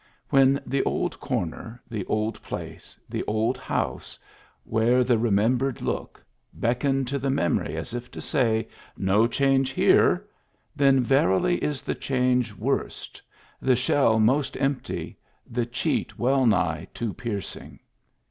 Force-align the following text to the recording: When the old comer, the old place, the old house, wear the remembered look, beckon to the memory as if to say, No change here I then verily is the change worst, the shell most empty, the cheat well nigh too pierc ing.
When 0.29 0.59
the 0.65 0.81
old 0.83 1.19
comer, 1.21 1.79
the 1.87 2.03
old 2.07 2.41
place, 2.41 2.97
the 3.07 3.23
old 3.25 3.59
house, 3.59 4.17
wear 4.65 5.03
the 5.03 5.19
remembered 5.19 5.79
look, 5.79 6.25
beckon 6.53 7.05
to 7.05 7.19
the 7.19 7.29
memory 7.29 7.77
as 7.77 7.93
if 7.93 8.09
to 8.09 8.19
say, 8.19 8.67
No 8.97 9.27
change 9.27 9.69
here 9.69 10.23
I 10.23 10.29
then 10.75 11.03
verily 11.03 11.57
is 11.63 11.83
the 11.83 11.93
change 11.93 12.51
worst, 12.55 13.21
the 13.61 13.75
shell 13.75 14.19
most 14.19 14.57
empty, 14.59 15.19
the 15.45 15.67
cheat 15.67 16.17
well 16.17 16.47
nigh 16.47 16.87
too 16.95 17.13
pierc 17.13 17.61
ing. 17.61 17.79